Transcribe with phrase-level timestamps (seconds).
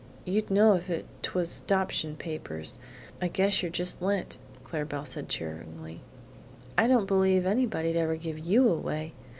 [0.25, 2.79] "You'd know it if twas adoption papers;
[3.21, 6.01] I guess you're just lent," Clara Belle said cheeringly.
[6.75, 9.13] "I don't believe anybody'd ever give YOU away!